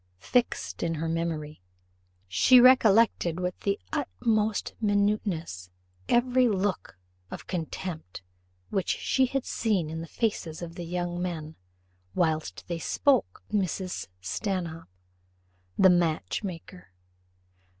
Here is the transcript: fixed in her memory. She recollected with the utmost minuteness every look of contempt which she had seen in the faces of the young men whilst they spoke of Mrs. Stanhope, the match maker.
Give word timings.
fixed 0.17 0.81
in 0.81 0.95
her 0.95 1.07
memory. 1.07 1.61
She 2.27 2.59
recollected 2.59 3.39
with 3.39 3.59
the 3.59 3.79
utmost 3.93 4.73
minuteness 4.81 5.69
every 6.09 6.47
look 6.47 6.97
of 7.29 7.45
contempt 7.45 8.23
which 8.71 8.89
she 8.97 9.27
had 9.27 9.45
seen 9.45 9.91
in 9.91 10.01
the 10.01 10.07
faces 10.07 10.63
of 10.63 10.73
the 10.73 10.85
young 10.85 11.21
men 11.21 11.55
whilst 12.15 12.65
they 12.67 12.79
spoke 12.79 13.43
of 13.51 13.55
Mrs. 13.57 14.07
Stanhope, 14.21 14.87
the 15.77 15.91
match 15.91 16.43
maker. 16.43 16.87